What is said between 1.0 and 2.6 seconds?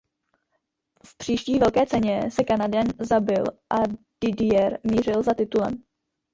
V příští velké ceně se